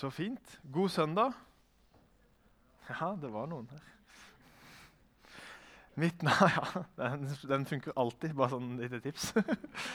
[0.00, 0.60] Så fint.
[0.72, 1.32] God søndag.
[2.88, 3.82] Ja, det var noen her.
[6.00, 6.54] Mitt navn,
[6.96, 8.32] ja, den, den funker alltid.
[8.38, 9.34] Bare sånn lite tips.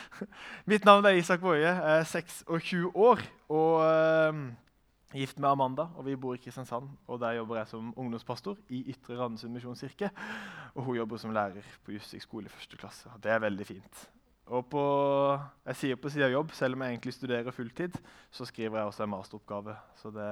[0.70, 1.72] Mitt navn er Isak Boje.
[1.74, 4.44] Er 26 år og uh,
[5.18, 5.88] gift med Amanda.
[5.98, 6.92] og Vi bor i Kristiansand.
[7.10, 10.12] og Der jobber jeg som ungdomspastor i Ytre Randesund misjonskirke.
[10.76, 13.10] Og hun jobber som lærer på Jussik skole i første klasse.
[13.10, 14.06] og Det er veldig fint.
[14.54, 14.82] Og på,
[15.66, 17.96] jeg sier på siden av jobb, selv om jeg egentlig studerer fulltid,
[18.30, 19.74] så skriver jeg også en masteroppgave.
[19.98, 20.28] Så det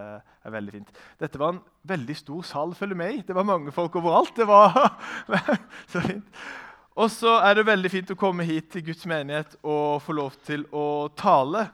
[0.46, 0.92] er veldig fint.
[1.22, 3.24] Dette var en veldig stor sal følge med i.
[3.26, 4.36] Det var mange folk overalt.
[4.38, 4.78] Det var
[5.92, 6.30] så fint.
[6.94, 10.38] Og så er det veldig fint å komme hit til Guds menighet og få lov
[10.46, 11.66] til å tale.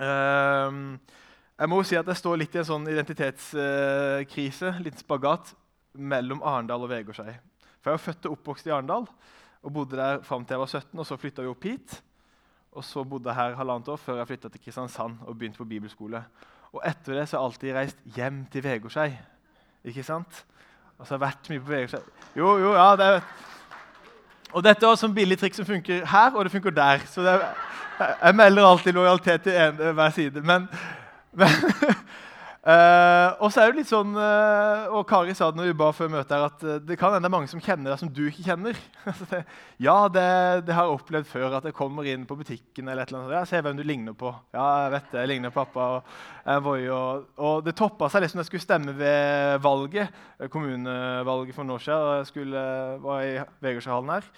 [0.00, 0.96] Um,
[1.58, 5.52] jeg må jo si at jeg står litt i en sånn identitetskrise, litt spagat,
[5.92, 7.34] mellom Arendal og Vegårshei.
[7.82, 9.04] For jeg er født og oppvokst i Arendal
[9.62, 10.98] og bodde der fram til jeg var 17.
[10.98, 12.02] og Så flytta vi opp hit.
[12.72, 15.64] Og så bodde jeg her halvannet år før jeg flytta til Kristiansand og begynte på
[15.64, 16.22] bibelskole.
[16.72, 19.08] Og etter det så har jeg alltid reist hjem til Vegårshei.
[19.84, 20.44] Ikke sant?
[20.98, 22.02] Og så har jeg vært mye på Vegårshei.
[22.36, 23.20] Jo, jo, ja, det er...
[24.52, 27.02] Og dette er også en billig trikk som funker her, og det funker der.
[27.06, 27.42] Så er...
[27.98, 30.40] jeg melder alltid lojalitet til en, hver side.
[30.40, 30.68] Men,
[31.32, 31.48] men
[32.58, 35.92] Uh, og så er det litt sånn, uh, og Kari sa det når vi ba
[35.94, 38.10] før møtet her, at uh, det kan hende det er mange som kjenner deg som
[38.10, 38.80] du ikke kjenner.
[39.86, 40.24] ja, det,
[40.66, 43.36] det, har jeg opplevd før, at jeg kommer inn på butikken eller et eller annet.
[43.38, 44.34] Jeg ser hvem du ligner på.
[44.56, 45.88] Ja, jeg vet det, jeg ligner pappa.
[45.94, 50.20] Og, og, og det toppa seg liksom jeg skulle stemme ved valget,
[50.50, 52.12] kommunevalget for noen år siden.
[52.18, 52.68] Jeg skulle,
[53.06, 54.30] var i Vegårshallhallen her.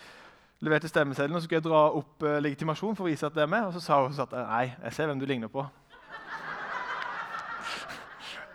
[0.60, 3.54] Leverte stemmeseddelen, og så skulle jeg dra opp legitimasjon for å vise at det er
[3.56, 3.70] med.
[3.70, 5.64] Og så sa hun at nei, jeg ser hvem du ligner på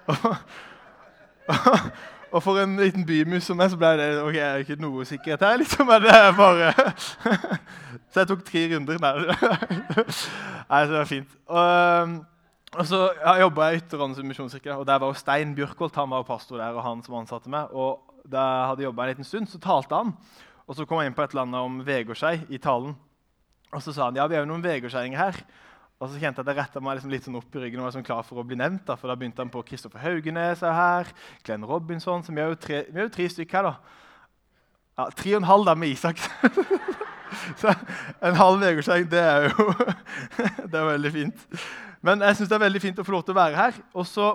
[2.34, 5.46] og, for en liten bymus som meg så ble det ok, er ikke noe sikkerhet
[5.46, 5.60] her.
[5.62, 6.72] liksom, men det bare...
[8.12, 9.02] så jeg tok tre runder.
[9.02, 9.14] Nei,
[10.72, 11.38] Nei så det var fint.
[11.48, 12.16] Og,
[12.76, 16.12] og så ja, jobba jeg i Ytterhåndens misjonskirke, og der var jo Stein Bjørkholt han
[16.12, 17.72] var pastor der, og han som ansatte meg.
[17.72, 20.16] og Da jeg hadde jobba en liten stund, så talte han.
[20.66, 22.96] Og så kom jeg inn på et eller annet om Vegårshei i talen.
[23.76, 25.40] Og så sa han ja, vi er jo noen vegårsheiinger her.
[25.96, 27.88] Og så kjente jeg at jeg retta meg liksom litt sånn opp i ryggen og
[27.88, 28.84] var sånn klar for å bli nevnt.
[28.88, 31.12] Da, for da begynte han på Kristoffer Haugenes her,
[31.46, 34.02] Glenn Robinson så Vi er jo tre, er tre stykker her, da.
[34.96, 36.20] Ja, Tre og en halv da med Isak.
[37.62, 37.72] så
[38.24, 39.70] en halv Vegårsheng, det er jo
[40.72, 41.48] det er veldig fint.
[42.06, 43.80] Men jeg syns det er veldig fint å få lov til å være her.
[43.96, 44.34] Og så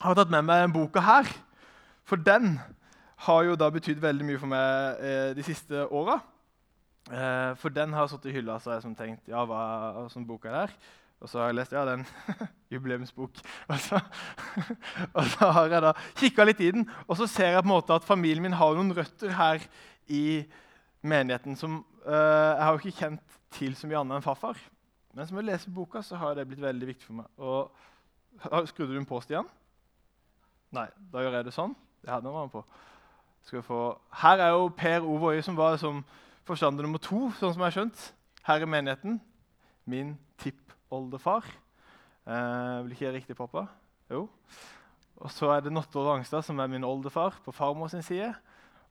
[0.00, 1.28] har jeg tatt med meg en boka her.
[2.08, 2.56] For den
[3.26, 6.18] har jo da betydd veldig mye for meg eh, de siste åra.
[7.06, 10.48] Eh, for den har sittet i hylla så har jeg tenkt ja, hva sånn bok
[10.48, 10.76] er der?
[11.22, 12.04] Og så har jeg lest ja, den
[12.74, 13.38] jubileumsbok.
[13.72, 14.00] Og så,
[15.16, 17.72] og så har jeg da kikka litt i den, og så ser jeg på en
[17.72, 19.64] måte at familien min har noen røtter her
[20.12, 20.44] i
[21.06, 24.60] menigheten som uh, jeg har jo ikke kjent til så mye annet enn farfar.
[25.16, 27.30] Men som jeg leser boka, så har det blitt veldig viktig for meg.
[27.38, 29.46] Og Skrudde du den på, Stian?
[30.76, 31.72] Nei, da gjør jeg det sånn.
[32.04, 32.60] Det hadde han på.
[33.46, 33.80] Skal vi få...
[34.20, 36.02] Her er jo Per Ove som var som
[36.46, 38.02] forstander nummer to, sånn som jeg har skjønt,
[38.46, 39.18] her i menigheten.
[39.90, 41.46] Min tippoldefar.
[42.26, 43.66] Eh, blir ikke jeg riktig, pappa?
[44.10, 44.26] Jo.
[45.16, 48.32] Og så er det Notto Rangstad, som er min oldefar på farmor sin side.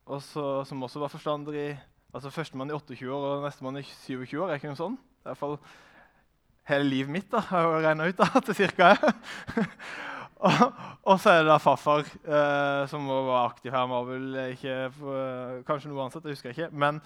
[0.06, 1.68] Og så, som også var forstander i
[2.16, 4.50] altså Førstemann i 28 år og nestemann i 27 år.
[4.50, 4.96] er ikke noe sånn?
[4.96, 5.56] I hvert fall
[6.70, 8.94] hele livet mitt da, har jeg regna ut da, til cirka
[11.06, 13.84] og, så er det da farfar, eh, som var aktiv her.
[13.84, 16.70] Han var vel ikke for, Kanskje noe annet, jeg husker ikke.
[16.72, 17.00] Men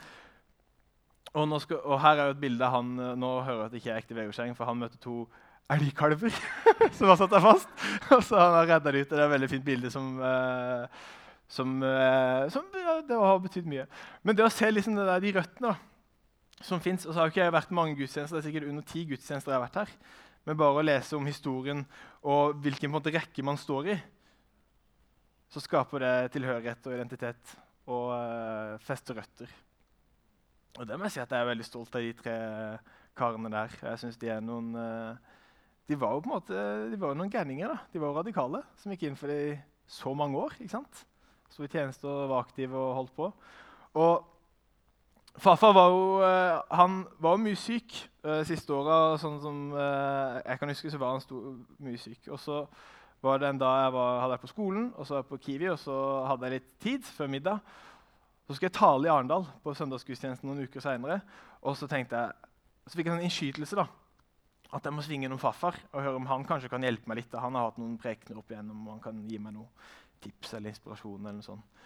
[1.38, 2.88] og, skal, og, her er jo et bilde han
[3.20, 5.22] Nå hører jeg at det ikke er ekte vegårskjæring, for han møtte to
[5.70, 6.34] elgkalver
[6.96, 7.70] som var satt der fast.
[8.16, 9.10] Og så han har redda det ut.
[9.12, 11.04] Det er et veldig fint bilde som, eh,
[11.50, 13.86] som, eh, som ja, det har betydd mye.
[14.26, 15.76] Men det å se liksom der, de røttene
[16.60, 19.06] som fins Og så har ikke jeg vært mange gudstjenester, det er sikkert under ti
[19.08, 19.94] gudstjenester jeg har vært her.
[20.44, 21.86] Men bare å lese om historien
[22.20, 23.96] og hvilken måte, rekke man står i,
[25.48, 27.54] så skaper det tilhørighet og identitet
[27.90, 29.48] og uh, fester røtter.
[30.80, 32.34] Og det må jeg si at jeg er veldig stolt av de tre
[33.18, 33.74] karene der.
[33.82, 35.16] Jeg synes De er noen, eh,
[35.88, 37.68] de var jo på en måte, de var noen gærninger.
[37.68, 37.78] da.
[37.92, 40.56] De var radikale, som gikk inn for det i så mange år.
[40.60, 41.04] ikke sant?
[41.50, 43.32] Sto i tjeneste og var aktiv og holdt på.
[43.94, 44.26] Og
[45.36, 47.92] Farfar var jo, uh, han var jo mye syk
[48.24, 49.18] uh, siste åra.
[49.18, 52.28] Sånn som uh, jeg kan huske, så var han stor, mye syk.
[52.28, 52.64] Og så
[53.20, 55.40] var det en dag jeg var, hadde vært på skolen og så var jeg på
[55.44, 57.58] Kiwi, og så hadde jeg litt tid før middag.
[58.50, 61.20] Så skulle jeg tale i Arendal på søndagsgudstjenesten noen uker senere.
[61.62, 62.48] Og så tenkte jeg,
[62.90, 63.84] så fikk jeg en innskytelse da,
[64.74, 67.36] at jeg må svinge innom farfar og høre om han kanskje kan hjelpe meg litt.
[67.38, 69.68] Han har hatt noen prekener opp igjennom, og han kan gi meg noen
[70.24, 71.20] tips eller inspirasjon.
[71.20, 71.84] eller noe sånt.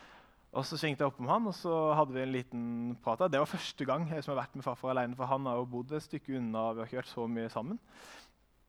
[0.54, 2.64] Og Så svingte jeg opp om han, og så hadde vi en liten
[3.04, 3.26] prat.
[3.28, 5.66] Det var første gang jeg som har vært med farfar alene, for han har jo
[5.74, 6.70] bodd et stykke unna.
[6.72, 7.80] vi har ikke vært så mye sammen.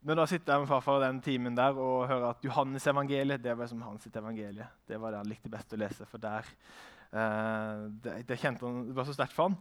[0.04, 3.56] Men da sitter jeg med farfar den timen der og hører at Johannes evangeliet det
[3.56, 4.68] var som hans evangelie.
[4.86, 6.52] Det var det han likte best å lese, for der
[7.12, 9.60] det, det, kjente han, det var så sterkt for han.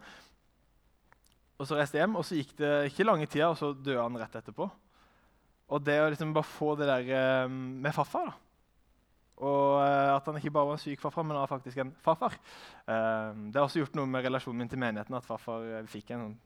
[1.58, 4.02] Og Så reiste jeg hjem, og så gikk det ikke lange tida, og så døde
[4.02, 4.66] han rett etterpå.
[5.74, 8.34] Og det å liksom bare få det der eh, med farfar da.
[9.42, 11.94] Og eh, at han ikke bare var en syk farfar, men han var faktisk en
[12.04, 12.36] farfar.
[12.86, 16.12] Eh, det har også gjort noe med relasjonen min til menigheten at farfar eh, fikk
[16.14, 16.36] en sånn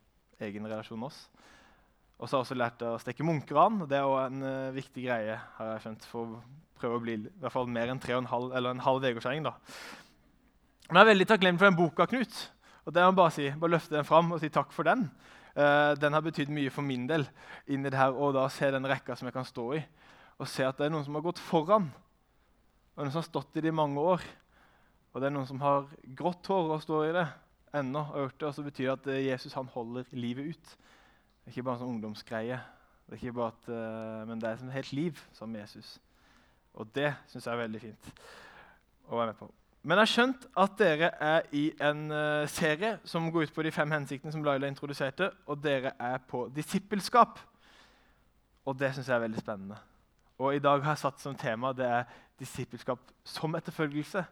[0.48, 1.20] egen relasjon med oss.
[2.18, 3.82] Og så har jeg også lært å stikke munkeran.
[3.90, 5.36] Det er også en viktig greie.
[5.58, 6.40] har jeg skjønt, for å
[6.78, 9.04] prøve å bli i hvert fall mer enn tre og en halv, eller en halv
[9.04, 9.46] vegårskjæring.
[10.88, 12.37] Men jeg er veldig takknemlig for den boka, Knut.
[12.88, 15.02] Og det må jeg Bare si, bare løfte den fram og si takk for den.
[15.52, 17.26] Uh, den har betydd mye for min del.
[17.67, 19.82] inni det her, Og da se den rekka som jeg kan stå i,
[20.38, 21.90] og se at det er noen som har gått foran.
[22.96, 24.25] Og noen som har stått i det i mange år.
[25.12, 25.85] Og det er noen som har
[26.17, 27.26] grått hår og står i det
[27.75, 28.06] ennå.
[28.14, 30.75] Og det, og så betyr det at eh, Jesus han holder livet ut.
[31.44, 32.58] Det er ikke bare en sånn ungdomsgreie,
[33.05, 35.99] det er ikke bare at, uh, men det er et helt liv som Jesus.
[36.75, 38.12] Og det syns jeg er veldig fint
[39.08, 39.49] å være med på.
[39.88, 43.64] Men jeg har skjønt at dere er i en uh, serie som går ut på
[43.64, 47.40] de fem hensiktene som Laila introduserte, og dere er på disippelskap.
[48.69, 49.79] Og det syns jeg er veldig spennende.
[50.38, 52.05] Og i dag har jeg satt som tema det er
[52.38, 54.26] disippelskap som etterfølgelse.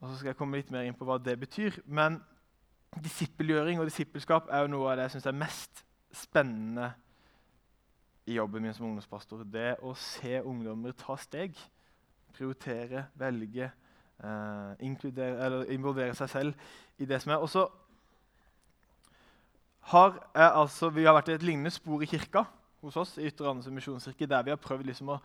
[0.00, 1.80] Og så skal jeg komme litt mer inn på hva det betyr.
[1.88, 2.20] Men
[2.98, 5.84] Disippelgjøring og disippelskap er jo noe av det jeg syns er mest
[6.24, 6.88] spennende
[8.26, 9.44] i jobben min som ungdomspastor.
[9.46, 11.54] Det å se ungdommer ta steg,
[12.34, 13.70] prioritere, velge,
[14.24, 16.54] eh, involvere seg selv
[16.98, 17.42] i det som er.
[17.42, 17.66] Og så
[19.90, 22.44] har jeg altså, Vi har vært i et lignende spor i kirka
[22.80, 25.20] hos oss, i Ytre Andesund misjonskirke, der vi har prøvd liksom å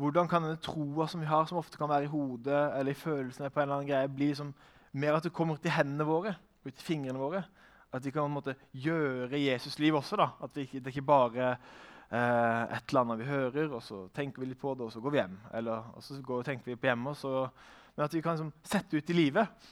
[0.00, 2.96] hvordan kan denne troa som vi har, som ofte kan være i hodet eller i
[2.96, 4.54] følelsene, på en eller annen greie, bli liksom
[4.92, 6.32] mer at det kommer ut i hendene våre
[6.64, 7.42] ut i fingrene våre.
[7.90, 10.18] At vi kan måte, gjøre Jesus liv også.
[10.20, 10.28] da.
[10.44, 14.50] At vi, det ikke bare eh, et eller annet vi hører, og så tenker vi
[14.50, 15.38] litt på det, og så går vi hjem.
[15.58, 17.48] Eller, og så går, tenker vi på hjemme, så,
[17.96, 19.70] Men at vi kan liksom, sette ut i livet.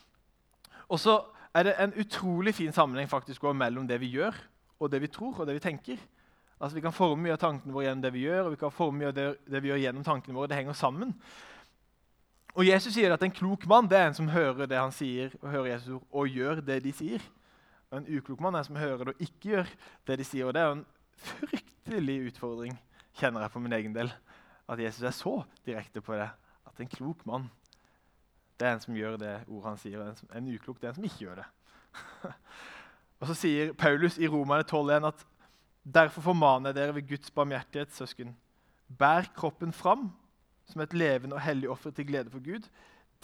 [0.89, 1.19] Og så
[1.55, 4.37] er det en utrolig fin sammenheng faktisk mellom det vi gjør,
[4.81, 5.99] og det vi tror og det vi tenker.
[6.61, 8.75] Altså Vi kan forme mye av tankene våre gjennom det vi gjør, og vi kan
[8.75, 10.49] forme mye av det, det vi gjør gjennom tankene våre.
[10.51, 11.15] Det henger sammen.
[12.59, 15.35] Og Jesus sier at en klok mann det er en som hører det han sier,
[15.43, 17.23] og hører Jesus ord, og gjør det de sier.
[17.91, 19.71] Og En uklok mann er en som hører det og ikke gjør
[20.09, 20.49] det de sier.
[20.49, 20.87] Og Det er en
[21.17, 22.75] fryktelig utfordring,
[23.21, 24.11] kjenner jeg på min egen del.
[24.69, 25.37] At Jesus er så
[25.67, 26.29] direkte på det.
[26.67, 27.47] At en klok mann
[28.59, 30.03] det er en som gjør det ordet han sier.
[30.03, 31.49] Og en, uklok det er en som ikke gjør det.
[33.21, 35.27] og Så sier Paulus i Romane 12,1 at
[35.99, 38.35] derfor formaner jeg dere ved Guds barmhjertighet, søsken,
[38.89, 40.11] bær kroppen fram
[40.69, 42.67] som et levende og hellig offer til glede for Gud,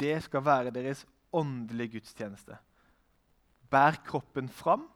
[0.01, 2.57] det skal være deres åndelige gudstjeneste.
[3.71, 4.89] Bær kroppen fram.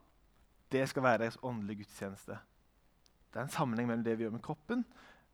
[0.72, 2.38] Det skal være deres åndelige gudstjeneste.
[3.32, 4.84] Det er en sammenheng mellom det vi gjør med kroppen,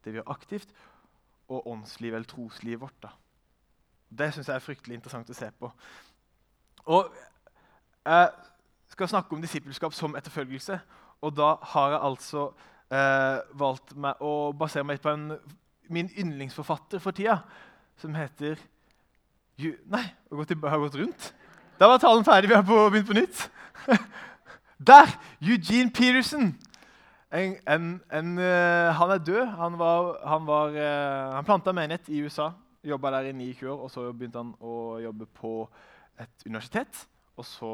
[0.05, 0.75] det vi gjør aktivt,
[1.49, 3.03] og åndslivet eller troslivet vårt.
[3.03, 3.09] Da.
[4.19, 5.70] Det syns jeg er fryktelig interessant å se på.
[6.84, 7.14] Og
[8.05, 8.31] Jeg
[8.93, 10.78] skal snakke om disippelskap som etterfølgelse.
[11.25, 12.43] Og da har jeg altså
[12.93, 15.31] eh, valgt meg å basere meg på en
[15.88, 17.38] min yndlingsforfatter for tida,
[17.96, 18.61] som heter
[19.56, 21.34] Ju Nei, jeg har gått, har gått rundt.
[21.78, 22.49] Da var talen ferdig.
[22.50, 23.50] Vi har begynt på nytt.
[24.88, 25.10] Der!
[25.40, 26.56] Eugene Peterson.
[27.31, 29.46] En, en, en, uh, han er død.
[29.46, 32.50] Han, var, han, var, uh, han planta menighet i USA.
[32.84, 35.53] Jobba der i 29 år, og så begynte han å jobbe på
[36.20, 37.06] et universitet.
[37.36, 37.72] Og så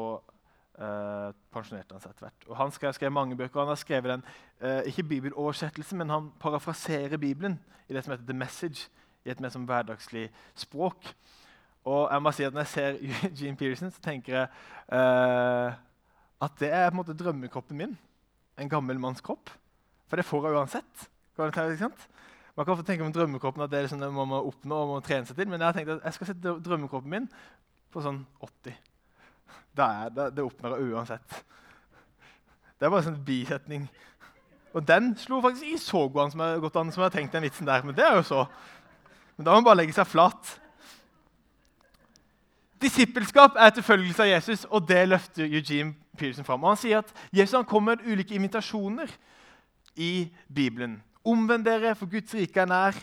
[0.79, 2.47] eh, pensjonerte han seg etter hvert.
[2.47, 3.59] Og Han skrev, skrev, mange bøker.
[3.59, 4.25] Han har skrevet den,
[4.61, 8.89] eh, ikke bibeloversettelse, men han parafraserer Bibelen i det som heter The Message,
[9.25, 11.11] i et mer som hverdagslig språk.
[11.85, 12.97] Og jeg må si at Når jeg ser
[13.37, 14.47] Gene Pearson, så tenker jeg
[14.93, 15.73] eh,
[16.41, 17.97] at det er på en måte drømmekroppen min.
[18.57, 19.51] En gammel manns kropp.
[20.09, 21.09] For det får jeg uansett.
[21.35, 21.91] Kan tenke,
[22.57, 24.93] man kan få tenke om drømmekroppen at det er liksom det man må oppnå og
[24.95, 25.47] må trene seg til.
[25.47, 27.27] Men jeg har tenkt at jeg skal sette drømmekroppen min
[27.91, 28.75] på sånn 80
[29.71, 31.35] det, er, det, det oppnår jeg uansett.
[32.75, 33.85] Det er bare sånn bisetning.
[34.75, 37.45] Og den slo faktisk i så godt som jeg, an som jeg har tenkt den
[37.45, 37.85] vitsen der.
[37.85, 38.45] Men det er jo så.
[39.37, 40.55] Men da må man bare legge seg flat.
[42.81, 46.63] Disippelskap er etterfølgelse av Jesus, og det løfter Eugene Pearson fram.
[46.63, 49.11] Og han sier at Jesus han kommer med ulike invitasjoner
[49.95, 50.97] i Bibelen.
[51.25, 52.97] Omvend dere, for Guds rike er nær.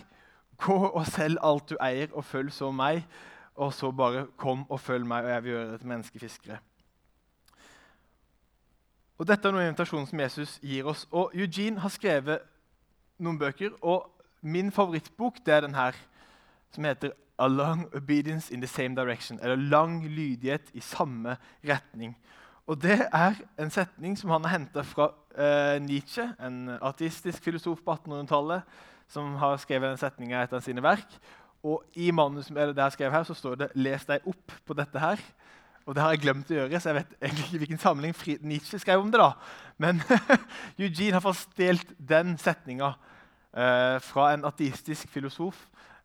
[0.59, 3.05] Gå og selg alt du eier, og følg så meg
[3.59, 6.59] og så bare 'Kom og følg meg, og jeg vil gjøre dere til menneskefiskere'.
[9.19, 11.09] Og Dette er noen invitasjoner som Jesus gir oss.
[11.11, 12.39] Og Eugene har skrevet
[13.19, 14.11] noen bøker, og
[14.43, 15.93] min favorittbok det er den her,
[16.71, 22.15] som heter 'A Long Obedience in the Same Direction', eller 'Lang lydighet i samme retning'.
[22.69, 27.81] Og det er en setning som han har henta fra eh, Nietzsche, en artistisk filosof
[27.81, 28.67] på 1800-tallet,
[29.09, 31.17] som har skrevet den setninga etter sine verk.
[31.65, 35.01] Og I manuset det jeg skrev her, så står det 'Les deg opp på dette
[35.01, 35.25] her'.
[35.87, 38.79] Og det har jeg glemt å gjøre, så jeg vet egentlig ikke hvilken sammenheng Nietzsche
[38.79, 39.21] skrev om det.
[39.21, 39.33] da.
[39.79, 40.03] Men
[40.79, 42.93] Eugene har fått stjålet den setninga
[43.57, 45.57] eh, fra en ateistisk filosof.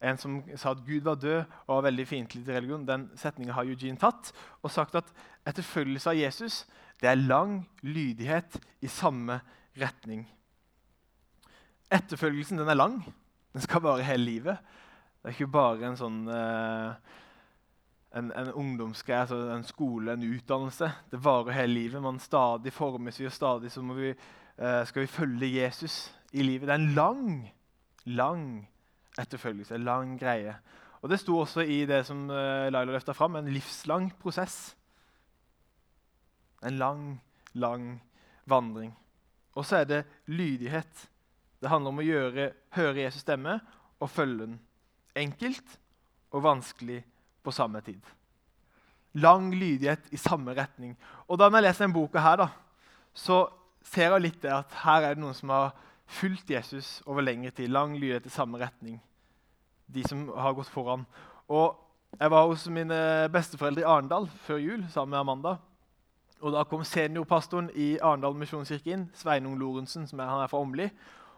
[0.03, 2.87] En som sa at Gud var død og var veldig fiendtlig til religion.
[2.87, 5.11] Den setninga har Eugene tatt og sagt at
[5.47, 6.63] etterfølgelse av Jesus
[7.01, 9.39] det er lang lydighet i samme
[9.79, 10.25] retning.
[11.91, 13.01] Etterfølgelsen den er lang.
[13.53, 14.57] Den skal vare hele livet.
[15.21, 17.13] Det er ikke bare en sånn eh,
[18.13, 20.89] en, en ungdomsgreie, altså en skole, en utdannelse.
[21.11, 22.01] Det varer hele livet.
[22.03, 24.13] Man stadig formes vi, og stadig vi,
[24.57, 26.67] eh, skal vi følge Jesus i livet.
[26.67, 27.51] Det er en lang,
[28.05, 28.45] lang
[29.19, 29.77] etterfølgelse.
[29.77, 30.55] Lang greie.
[31.03, 34.75] Og Det sto også i det som eh, Laila løfta fram, en livslang prosess.
[36.63, 37.21] En lang,
[37.53, 38.01] lang
[38.47, 38.93] vandring.
[39.53, 41.09] Og så er det lydighet.
[41.59, 43.59] Det handler om å gjøre, høre Jesus stemme
[43.99, 44.59] og følge den.
[45.15, 45.77] Enkelt
[46.33, 47.03] og vanskelig
[47.43, 48.01] på samme tid.
[49.13, 50.95] Lang lydighet i samme retning.
[51.27, 52.47] Og da når jeg leser denne boka, her, da,
[53.13, 53.43] så
[53.85, 57.51] ser jeg litt det at her er det noen som har fulgt Jesus over lengre
[57.51, 57.67] tid.
[57.67, 59.01] Lang lydighet i samme retning.
[59.87, 61.05] De som har gått foran.
[61.47, 61.79] Og
[62.19, 65.55] Jeg var hos mine besteforeldre i Arendal før jul sammen med Amanda.
[66.41, 70.59] Og Da kom seniorpastoren i Arendal misjonskirke inn, Sveinung Lorentzen, som er, han er fra
[70.61, 70.89] Åmli.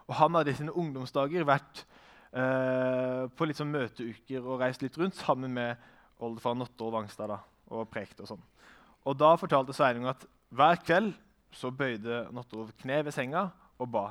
[0.07, 1.85] Og Han hadde i sine ungdomsdager vært
[2.33, 5.77] eh, på litt sånn møteuker og reist litt rundt sammen med
[6.19, 7.39] oldefar Notte Vangstad da,
[7.71, 8.43] og prekt og sånn.
[9.05, 11.13] Og Da fortalte Sveinung at hver kveld
[11.55, 13.47] så bøyde Nottorov kne ved senga
[13.79, 14.05] og ba.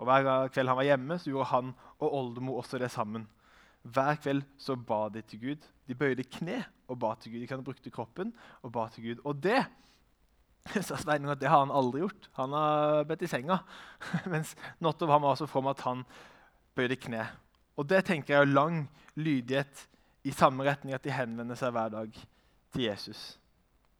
[0.00, 3.28] Og Hver kveld han var hjemme, så gjorde han og oldemor også det sammen.
[3.82, 5.68] Hver kveld så ba de til Gud.
[5.88, 7.42] De bøyde kne og ba til Gud.
[7.42, 8.32] De kan brukte kroppen
[8.62, 9.22] og ba til Gud.
[9.24, 9.60] Og det
[10.86, 12.28] sa Sveinung at det har han aldri gjort.
[12.38, 13.58] Han har bedt i senga.
[14.32, 16.04] Mens Nottov var så from at han
[16.78, 17.26] bøyde kne.
[17.76, 18.84] Og det tenker jeg er lang
[19.16, 19.88] lydighet
[20.24, 22.18] i samme retning at de henvender seg hver dag
[22.72, 23.38] til Jesus.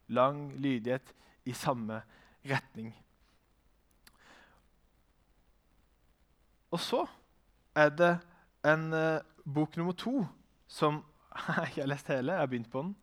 [0.07, 1.13] Lang lydighet
[1.45, 2.01] i samme
[2.47, 2.93] retning.
[6.73, 7.05] Og så
[7.75, 8.13] er det
[8.65, 10.23] en uh, bok nummer to
[10.67, 11.03] som
[11.47, 12.95] jeg har lest hele, jeg har begynt på den,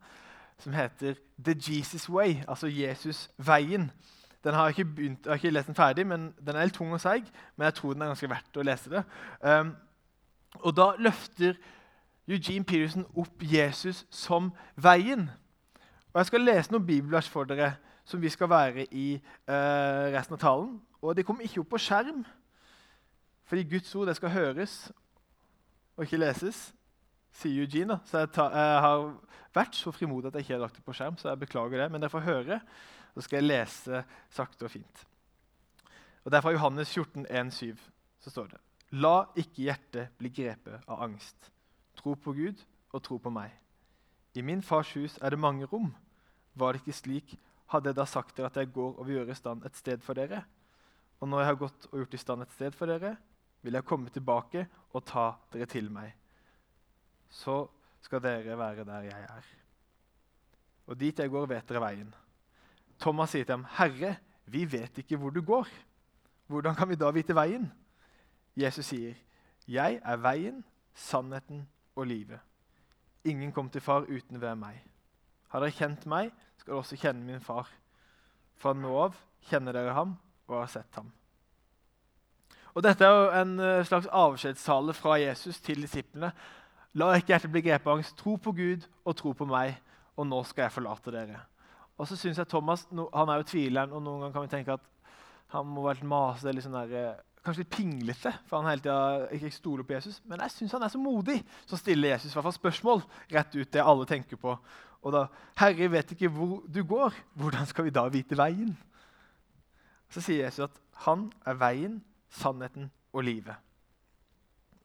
[0.57, 1.13] som heter
[1.45, 3.91] The Jesus Way, altså Jesus-veien.
[4.43, 6.75] Den har jeg, ikke begynt, jeg har ikke lest den ferdig, men den er litt
[6.75, 7.23] tung og seig.
[7.55, 9.03] Men jeg tror den er ganske verdt å lese det.
[9.39, 9.71] Um,
[10.59, 11.55] og da løfter
[12.27, 15.29] Eugene Peterson opp Jesus som veien.
[16.13, 17.75] Og Jeg skal lese noen bibelvers for dere
[18.05, 19.13] som vi skal være i
[19.47, 20.75] uh, resten av talen.
[21.01, 22.25] Og De kommer ikke opp på skjerm,
[23.51, 24.73] fordi Guds ord det skal høres
[25.97, 26.69] og ikke leses,
[27.35, 27.97] sier Eugene.
[28.07, 29.01] Så jeg, ta, jeg har
[29.51, 31.87] vært så frimodig at jeg ikke har lagt det på skjerm, så jeg beklager det.
[31.91, 32.59] Men dere får høre.
[33.11, 35.01] Så skal jeg lese sakte og fint.
[36.23, 37.81] Og Det er fra Johannes 14, 1, 7.
[38.23, 38.61] Så står det
[39.03, 41.49] La ikke hjertet bli grepet av angst.
[41.99, 42.61] Tro på Gud
[42.95, 43.51] og tro på meg.
[44.31, 45.89] I min fars hus er det mange rom.
[46.55, 47.35] Var det ikke slik,
[47.67, 49.99] hadde jeg da sagt dere at jeg går og vil gjøre i stand et sted
[50.07, 50.45] for dere.
[51.19, 53.17] Og når jeg har gått og gjort i stand et sted for dere,
[53.61, 56.11] vil jeg komme tilbake og ta dere til meg.
[57.29, 57.63] Så
[58.01, 59.47] skal dere være der jeg er.
[60.87, 62.13] Og dit jeg går, vet dere veien.
[62.99, 64.15] Thomas sier til ham, 'Herre,
[64.45, 65.69] vi vet ikke hvor du går.'
[66.47, 67.71] Hvordan kan vi da vite veien?
[68.55, 69.15] Jesus sier,
[69.67, 70.63] 'Jeg er veien,
[70.93, 72.39] sannheten og livet.'
[73.23, 74.83] Ingen kom til far uten ved meg.
[75.47, 77.69] Har dere kjent meg, skal dere også kjenne min far.
[78.55, 79.15] Fra nå av
[79.49, 81.11] kjenner dere ham og har sett ham.
[82.73, 86.31] Og Dette er jo en eh, slags avskjedstale fra Jesus til disiplene.
[86.99, 88.17] La ikke hjertet bli grepet av angst.
[88.19, 89.75] Tro på Gud og tro på meg,
[90.15, 91.41] og nå skal jeg forlate dere.
[91.97, 94.77] Og så synes jeg Thomas han er jo tvileren, og noen ganger kan vi tenke
[94.79, 94.87] at
[95.51, 99.31] han må være litt masete, litt sånn eh, kanskje litt pinglete, for han hele tida
[99.35, 100.21] ikke stoler på Jesus.
[100.29, 103.73] Men jeg syns han er så modig som stiller Jesus hvert fall spørsmål rett ut
[103.73, 104.55] det alle tenker på.
[105.01, 105.25] Og da
[105.57, 107.13] 'Herre, vet ikke hvor du går.
[107.33, 108.77] Hvordan skal vi da vite veien?'
[110.09, 112.01] Så sier Jesus at han er veien,
[112.31, 113.55] sannheten og livet.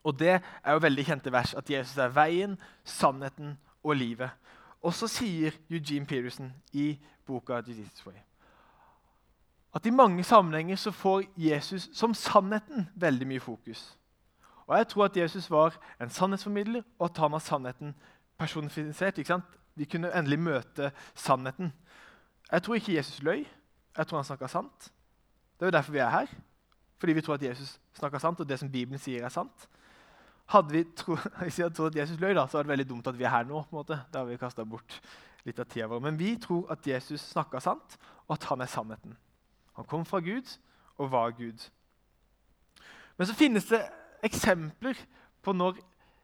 [0.04, 4.30] Og det er jo veldig kjente vers, at Jesus er veien, sannheten og livet.
[4.82, 6.92] Og så sier Eugene Peterson i
[7.26, 8.22] boka Jesus Way
[9.76, 13.98] at i mange sammenhenger så får Jesus som sannheten veldig mye fokus.
[14.66, 17.94] Og Jeg tror at Jesus var en sannhetsformidler, og at han var sannheten
[18.38, 19.18] personifisert.
[19.18, 19.44] ikke sant?
[19.74, 21.72] Vi kunne endelig møte sannheten.
[22.52, 23.44] Jeg tror ikke Jesus løy.
[23.98, 24.92] Jeg tror han snakka sant.
[25.60, 26.26] Det er jo derfor vi er her.
[26.98, 29.68] Fordi vi tror at Jesus snakker sant, og det som Bibelen sier, er sant.
[30.52, 32.88] Hadde vi tro, hvis vi hadde trodd at Jesus løy, da, så var det veldig
[32.88, 33.62] dumt at vi er her nå.
[33.62, 34.00] på en måte.
[34.12, 35.00] Da har vi kastet bort
[35.46, 36.02] litt av tida vår.
[36.04, 39.16] Men vi tror at Jesus snakka sant, og at han er sannheten.
[39.76, 40.56] Han kom fra Gud
[40.96, 41.68] og var Gud.
[43.16, 43.82] Men så finnes det
[44.24, 44.98] eksempler
[45.44, 45.78] på når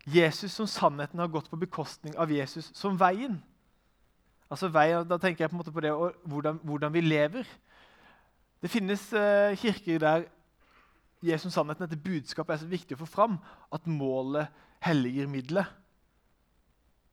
[0.08, 3.36] Jesus som sannheten har gått på bekostning av Jesus som veien.
[4.50, 7.46] Altså veien, Da tenker jeg på en måte på det og hvordan, hvordan vi lever.
[8.62, 10.24] Det finnes eh, kirker der
[11.22, 13.38] Jesus sannheten, dette budskapet er så viktig å få fram
[13.72, 14.50] at målet
[14.82, 15.68] helliger middelet.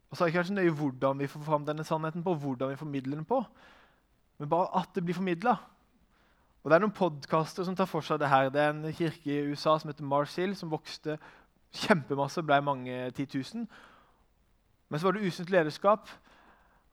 [0.09, 2.71] Og så er det ikke så nøye hvordan vi får fram denne sannheten på, hvordan
[2.71, 3.43] vi formidler den på,
[4.39, 5.57] men bare at det blir formidla.
[6.63, 8.49] Og Det er noen podkaster som tar for seg det her.
[8.51, 11.15] Det er en kirke i USA som heter Mars Hill, som vokste
[11.71, 13.67] kjempemasse, ble mange titusen.
[14.89, 16.09] Men så var det usunt lederskap,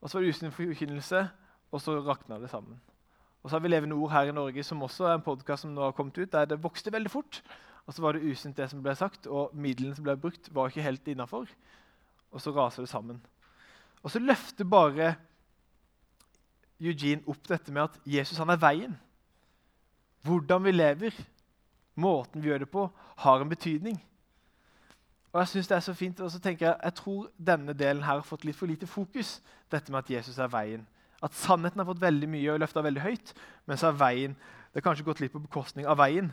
[0.00, 1.22] og så var det usunn forkynnelse,
[1.72, 2.78] og så rakna det sammen.
[3.46, 5.70] Og så har vi Levende Ord her i Norge, som også er en podkast som
[5.70, 7.44] nå har kommet ut, der det vokste veldig fort.
[7.86, 10.66] Og så var det usunt, det som ble sagt, og midlene som ble brukt, var
[10.66, 11.46] ikke helt innafor.
[12.34, 13.20] Og så raser det sammen.
[14.02, 15.12] Og så løfter bare
[16.80, 18.98] Eugene opp dette med at Jesus han er veien.
[20.26, 21.22] Hvordan vi lever,
[21.94, 24.02] måten vi gjør det på, har en betydning.
[25.32, 28.02] Og Jeg synes det er så fint, og så tenker jeg, jeg tror denne delen
[28.02, 29.38] her har fått litt for lite fokus.
[29.70, 30.86] Dette med at Jesus er veien.
[31.24, 33.32] At sannheten har fått veldig mye og løfta veldig høyt,
[33.66, 34.36] mens har veien,
[34.72, 36.28] det har kanskje gått litt på bekostning av veien.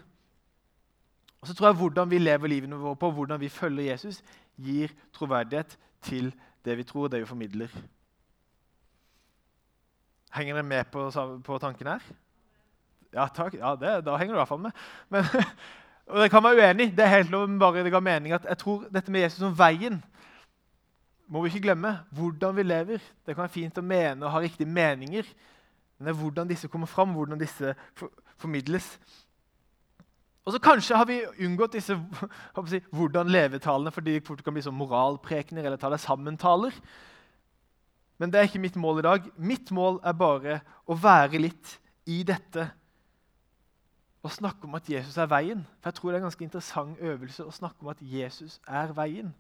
[1.44, 4.22] Og så tror jeg Hvordan vi lever livene våre på, hvordan vi følger Jesus,
[4.56, 6.34] gir troverdighet til
[6.66, 7.72] det vi tror, det vi formidler.
[10.34, 11.10] Henger dere med på,
[11.46, 12.06] på tanken her?
[13.14, 13.54] Ja, takk.
[13.54, 14.72] Ja, det, da henger du i hvert fall med.
[15.10, 15.28] Men,
[16.10, 16.90] og Dere kan være uenig.
[16.98, 19.44] Det er helt lov, men bare det ga mening at jeg tror dette med Jesus
[19.44, 20.02] som veien
[21.28, 21.96] må vi ikke glemme.
[22.12, 23.04] Hvordan vi lever.
[23.26, 25.28] Det kan være fint å mene og ha riktige meninger.
[25.98, 28.12] Men det er hvordan disse kommer fram, hvordan disse for,
[28.42, 28.88] formidles.
[30.44, 31.96] Og så Kanskje har vi unngått disse
[32.72, 36.76] si, hvordan levetalene fordi det kan bli sånn moralprekener eller ta deg sammen-taler.
[38.20, 39.30] Men det er ikke mitt mål i dag.
[39.38, 41.78] Mitt mål er bare å være litt
[42.10, 42.68] i dette
[44.24, 45.64] og snakke om at Jesus er veien.
[45.82, 48.94] For Jeg tror det er en ganske interessant øvelse å snakke om at Jesus er
[48.96, 49.34] veien.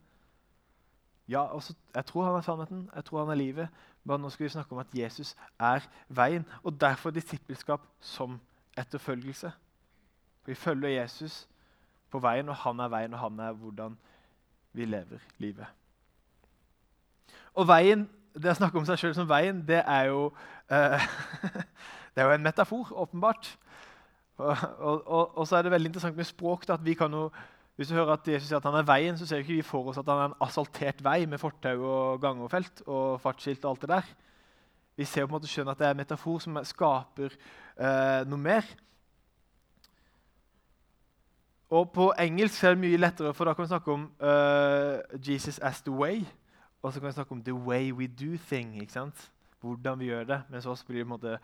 [1.33, 3.69] Ja, også, Jeg tror han er sannheten, jeg tror han er livet.
[4.03, 6.45] Men nå skal vi snakke om at Jesus er veien.
[6.63, 8.39] Og derfor disippelskap som
[8.77, 9.51] etterfølgelse.
[10.45, 11.47] Vi følger Jesus
[12.11, 13.97] på veien, og han er veien, og han er hvordan
[14.73, 15.65] vi lever livet.
[17.53, 20.31] Og veien, Det å snakke om seg sjøl som veien, det er jo
[20.73, 21.03] eh,
[22.15, 23.51] det er jo en metafor, åpenbart.
[24.41, 26.65] Og, og, og, og, så er det veldig interessant med språk.
[26.69, 27.27] at vi kan jo
[27.75, 29.89] hvis du hører at Jesus sier at han er veien, så ser ikke vi for
[29.89, 33.85] oss at han er en asfaltert vei med fortau og gangfelt og fartsskilt og alt
[33.85, 34.11] det der.
[34.95, 38.37] Vi ser på en måte skjønner at det er en metafor som skaper eh, noe
[38.37, 38.67] mer.
[41.73, 45.57] Og På engelsk er det mye lettere, for da kan vi snakke om uh, Jesus
[45.57, 46.21] as the way.
[46.83, 48.81] Og så kan vi snakke om the way we do thing.
[48.81, 49.31] ikke sant?
[49.61, 50.41] Hvordan vi gjør det.
[50.49, 51.39] Mens oss blir det på en måte,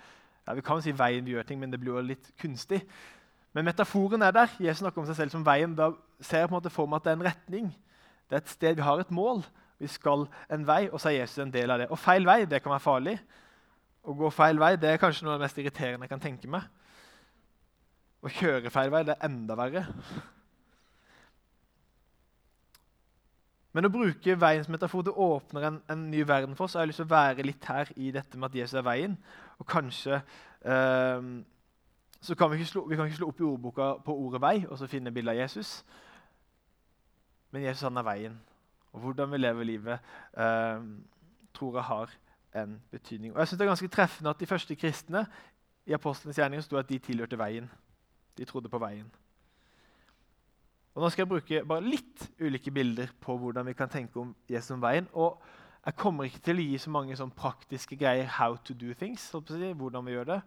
[0.48, 2.84] ja, Vi kan si veien vi gjør ting, men det blir jo litt kunstig.
[3.54, 4.52] Men metaforen er der.
[4.60, 5.74] Jesus snakker om seg selv som veien.
[5.78, 7.70] Da ser jeg på en måte for meg at det er en retning.
[8.30, 9.44] Det er et sted vi har et mål.
[9.80, 11.88] Vi skal en vei, og så er Jesus en del av det.
[11.90, 13.16] Og feil vei det kan være farlig.
[14.04, 16.52] Å gå feil vei det er kanskje noe av det mest irriterende jeg kan tenke
[16.52, 16.68] meg.
[18.20, 19.86] Å kjøre feil vei det er enda verre.
[23.74, 26.76] Men å bruke veiens metafor det åpner en, en, ny verden for oss.
[26.76, 29.16] Jeg har lyst til å være litt her i dette med at Jesus er veien.
[29.62, 31.30] Og kanskje eh,
[32.22, 34.68] så kan vi, ikke slå, vi kan ikke slå opp i ordboka på ordet 'vei'
[34.68, 35.86] og så finne bilde av Jesus.
[37.52, 38.40] Men Jesus han er veien.
[38.94, 40.00] Og hvordan vi lever livet,
[40.38, 40.82] eh,
[41.54, 42.10] tror jeg har
[42.56, 43.34] en betydning.
[43.34, 45.28] Og jeg synes Det er ganske treffende at de første kristne
[45.86, 47.70] i apostlenes gjerninger sto at de tilhørte veien.
[48.38, 49.12] De trodde på veien.
[50.96, 54.36] Og Nå skal jeg bruke bare litt ulike bilder på hvordan vi kan tenke om
[54.50, 55.08] Jesus som veien.
[55.14, 55.42] Og
[55.86, 59.32] jeg kommer ikke til å gi så mange sånn praktiske greier 'how to do things'.
[59.76, 60.42] hvordan vi gjør det.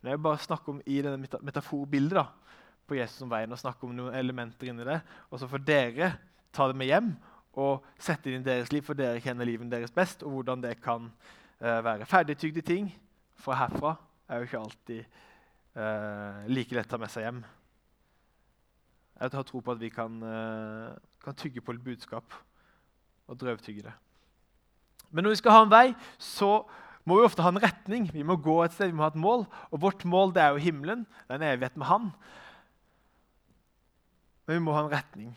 [0.00, 2.26] Men jeg vil bare snakke om i denne metaforbildet da,
[2.88, 5.00] på Jesus som veien og snakke om noen elementer inni det.
[5.30, 6.12] Og så får dere
[6.56, 7.12] ta det med hjem
[7.60, 10.24] og sette det inn i deres liv, for dere kjenner livet deres best.
[10.24, 12.08] Og hvordan det kan uh, være.
[12.08, 12.90] Ferdigtygde ting
[13.40, 13.94] fra herfra
[14.28, 15.00] er jo ikke alltid
[15.76, 17.40] uh, like lett å ta med seg hjem.
[19.20, 22.38] Jeg har tro på at vi kan, uh, kan tygge på litt budskap
[23.28, 23.92] og drøvtygge det.
[25.10, 25.86] Men når vi skal ha en vei,
[26.18, 26.62] så
[27.10, 28.08] må vi ofte ha en retning.
[28.14, 29.44] Vi må gå et sted, vi må ha et mål.
[29.70, 31.04] Og vårt mål det er jo himmelen.
[31.26, 32.10] Det er en evighet med Han.
[34.46, 35.34] Men vi må ha en retning.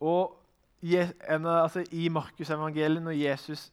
[0.00, 0.36] Og
[0.82, 3.68] altså, I Markusevangeliet, når Jesus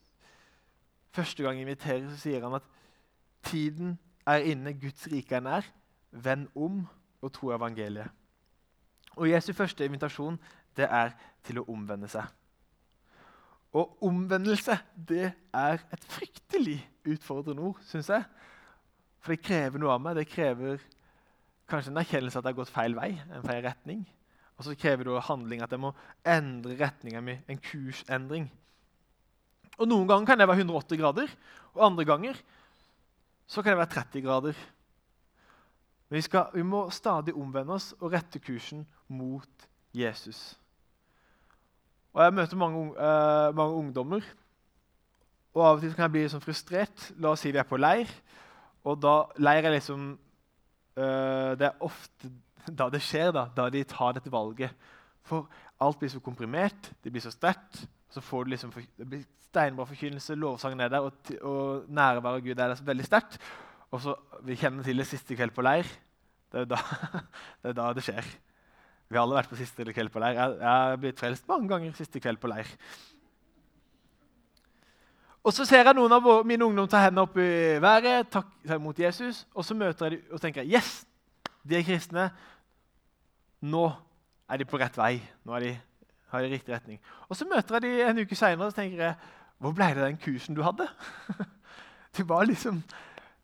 [1.15, 2.67] første gang inviterer, så sier han at
[3.43, 5.67] tiden er inne, Guds rike er nær.
[6.11, 6.83] Vend om
[7.21, 8.11] og tro evangeliet.
[9.17, 10.37] Og Jesu første invitasjon
[10.77, 12.27] det er til å omvende seg.
[13.75, 14.77] Og omvendelse
[15.09, 18.23] det er et fryktelig utfordrende ord, syns jeg.
[19.23, 20.15] For det krever noe av meg.
[20.19, 20.79] Det krever
[21.67, 24.05] kanskje en erkjennelse at jeg har gått feil vei, en feil retning.
[24.57, 25.91] Og så krever det handling, at jeg må
[26.25, 28.47] endre retninga mi, en kursendring.
[29.77, 31.33] Og Noen ganger kan det være 180 grader,
[31.75, 32.39] og andre ganger
[33.47, 34.61] så kan det være 30 grader.
[36.07, 40.55] Men vi, skal, vi må stadig omvende oss og rette kursen mot Jesus.
[42.17, 44.25] Og Jeg møter mange, uh, mange ungdommer,
[45.53, 47.11] og av og til kan jeg bli sånn frustrert.
[47.21, 48.09] La oss si vi er på leir,
[48.89, 50.09] og da leir er liksom
[50.97, 52.31] uh, Det er ofte
[52.67, 54.73] da det skjer, da, da de tar dette valget.
[55.29, 55.45] For
[55.83, 57.83] alt blir så komprimert, det blir så sterkt.
[58.09, 62.43] Så får du liksom, det blir steinbra forkynnelse, lovsangen er der, og, og nærværet av
[62.43, 63.37] Gud er der så veldig sterkt.
[63.93, 65.87] Og så, Vi kjenner til det siste kveld på leir.
[66.51, 66.81] Det er da
[67.61, 68.25] det, er da det skjer.
[69.07, 70.35] Vi har alle vært på siste kveld på leir.
[70.35, 72.67] Jeg, jeg har blitt frelst mange ganger siste kveld på leir.
[75.47, 78.43] Og Så ser jeg noen av mine ungdom ta hendene opp i været, ta
[78.75, 79.45] imot Jesus.
[79.55, 81.05] Og så møter jeg dem og tenker yes,
[81.63, 82.25] de er kristne.
[83.63, 83.85] Nå
[84.49, 85.13] er de på rett vei.
[85.47, 85.71] Nå er de,
[86.33, 86.99] har de riktig retning.
[87.29, 89.15] Og Så møter jeg dem en uke seinere og tenker jeg,
[89.57, 90.89] hvor ble det av den kursen du hadde?
[92.17, 92.79] Du var liksom,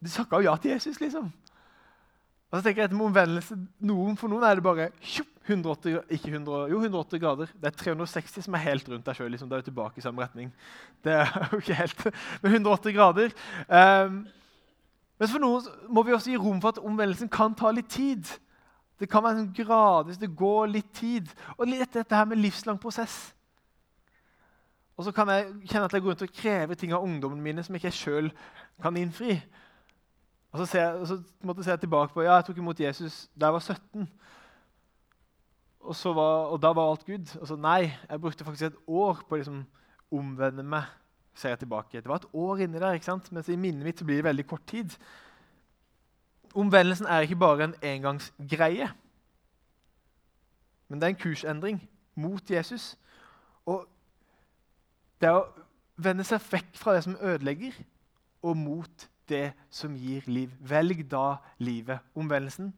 [0.01, 1.27] du sakka jo ja til Jesus, liksom.
[2.49, 4.87] Og så tenker jeg etter med omvendelse, noen, For noen er det bare
[5.47, 7.49] 180, ikke 100, jo, 180 grader.
[7.59, 9.31] Det er 360 som er helt rundt deg sjøl.
[9.33, 9.49] Liksom.
[9.49, 10.53] Det er jo tilbake i samme retning.
[11.03, 12.05] Det er jo ikke helt
[12.43, 13.35] med 180 grader.
[13.67, 14.23] Um,
[15.19, 18.31] men for noen må vi også gi rom for at omvendelsen kan ta litt tid.
[18.99, 21.27] Det kan være sånn gradvis, det går litt tid.
[21.57, 23.33] Og litt dette her med livslang prosess.
[24.95, 27.63] Og så kan jeg kjenne at jeg går rundt og krever ting av ungdommene mine
[27.65, 28.31] som ikke jeg sjøl
[28.81, 29.39] kan innfri.
[30.53, 32.79] Og så, ser jeg, og så måtte jeg se tilbake på ja, jeg tok imot
[32.79, 34.09] Jesus da jeg var 17.
[35.83, 37.35] Og, var, og da var alt good.
[37.41, 39.63] Og så nei, jeg brukte faktisk et år på å liksom,
[40.15, 40.91] omvende meg.
[41.35, 41.97] ser jeg tilbake.
[41.97, 43.31] Det var et år inni der, ikke sant?
[43.33, 44.93] mens i minnet mitt blir det veldig kort tid.
[46.53, 48.91] Omvendelsen er ikke bare en engangsgreie,
[50.87, 51.79] men det er en kursendring
[52.15, 52.91] mot Jesus.
[53.65, 53.87] Og
[55.21, 55.47] det er å
[55.97, 57.73] vende seg vekk fra det som ødelegger,
[58.45, 60.53] og mot det som gir liv.
[60.59, 62.05] Velg da livet.
[62.13, 62.69] Omvendelsen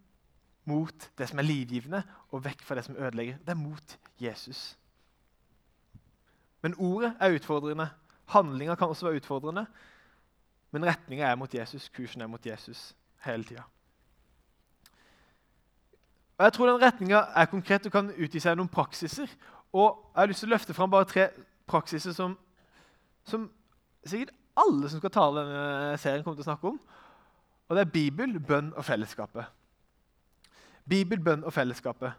[0.65, 3.37] mot det som er livgivende, og vekk fra det som ødelegger.
[3.37, 4.77] Det er mot Jesus.
[6.61, 7.89] Men ordet er utfordrende.
[8.25, 9.65] Handlinga kan også være utfordrende.
[10.71, 13.61] Men retninga er mot Jesus, kursen er mot Jesus hele tida.
[16.39, 19.29] Jeg tror den retninga er konkret og kan utgi seg noen praksiser.
[19.73, 21.29] Og Jeg har lyst til å løfte fram bare tre
[21.67, 22.35] praksiser som,
[23.23, 23.45] som
[24.05, 26.79] sikkert alle som skal tale denne serien, kommer til å snakke om.
[27.69, 29.47] Og det er Bibel, bønn og fellesskapet.
[30.85, 32.13] Bibel, bønn og fellesskapet.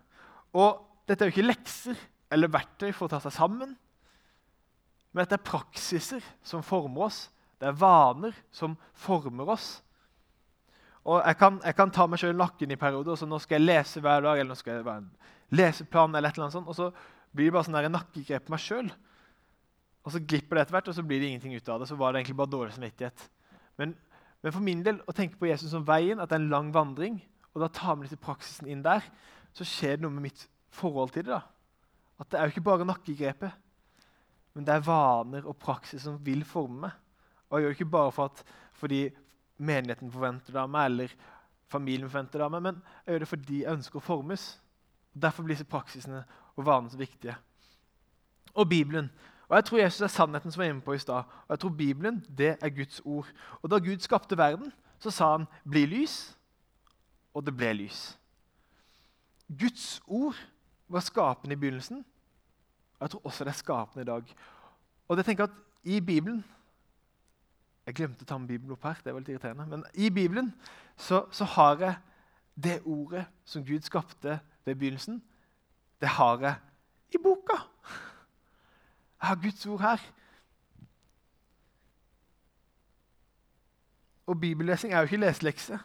[0.57, 1.98] Og dette er jo ikke lekser
[2.33, 3.76] eller verktøy for å ta seg sammen.
[5.12, 7.26] Men dette er praksiser som former oss.
[7.57, 9.68] Det er vaner som former oss.
[11.07, 13.14] Og Jeg kan, jeg kan ta meg sjøl nakken i perioder.
[13.16, 15.12] så Nå skal jeg lese hver dag, eller nå skal jeg være en
[15.55, 16.90] leseplan, eller et eller annet sånt, og så
[17.33, 18.90] blir det bare sånn nakkegrep på meg sjøl.
[20.07, 21.88] Og så glipper det etter hvert, og så blir det ingenting ut av det.
[21.90, 23.24] Så var det egentlig bare dårlig samvittighet.
[23.79, 23.94] Men,
[24.42, 26.68] men, for min del, å tenke på Jesus som veien, at det er en lang
[26.74, 27.20] vandring,
[27.57, 29.05] og da tar vi litt praksisen inn der,
[29.57, 30.42] så skjer det noe med mitt
[30.77, 31.38] forhold til det.
[31.38, 31.40] da.
[32.21, 33.62] At det er jo ikke bare nakkegrepet,
[34.57, 36.99] men det er vaner og praksis som vil forme meg.
[37.49, 38.42] Og jeg gjør det ikke bare for at,
[38.77, 39.01] fordi
[39.57, 41.16] menigheten forventer det av meg, eller
[41.73, 44.47] familien forventer det av meg, men jeg gjør det fordi jeg ønsker å formes.
[45.16, 46.25] Derfor blir disse praksisene
[46.57, 47.37] og vanene så viktige.
[48.53, 49.09] Og Bibelen
[49.49, 51.23] og Jeg tror Jesus er sannheten som var inne på i stad.
[51.47, 53.29] Og jeg tror Bibelen det er Guds ord.
[53.62, 56.36] Og Da Gud skapte verden, så sa han 'bli lys',
[57.37, 58.01] og det ble lys.
[59.46, 60.38] Guds ord
[60.88, 62.01] var skapende i begynnelsen,
[62.96, 64.37] og jeg tror også det er skapende i dag.
[65.09, 66.44] Og jeg tenker at i Bibelen
[67.87, 68.96] Jeg glemte å ta med Bibelen opp her.
[69.05, 70.49] det var litt irriterende, Men i Bibelen
[70.96, 71.94] så, så har jeg
[72.57, 75.22] det ordet som Gud skapte ved begynnelsen,
[76.01, 76.55] det har jeg
[77.14, 77.61] i boka.
[79.20, 80.03] Jeg har Guds ord her.
[84.27, 85.79] Og bibellesing er jo ikke leselekse.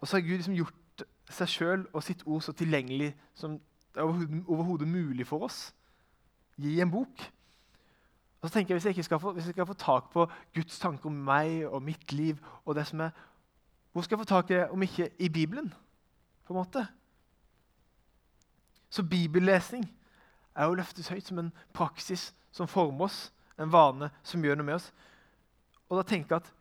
[0.00, 3.58] Og så har Gud liksom gjort seg sjøl og sitt ord så tilgjengelig som
[3.94, 5.72] det er overhodet mulig for oss.
[6.58, 7.24] Gi en bok.
[8.40, 10.28] Og så tenker jeg, Hvis jeg ikke skal få, hvis jeg skal få tak på
[10.54, 13.10] Guds tanker om meg og mitt liv og det som er,
[13.92, 15.74] Hvor skal jeg få tak i det om ikke i Bibelen?
[16.48, 16.86] på en måte?
[18.90, 19.84] Så bibellesning
[20.56, 24.66] er å løftes høyt som en praksis som former oss, en vane som gjør noe
[24.70, 24.88] med oss.
[25.88, 26.54] Og da tenker jeg at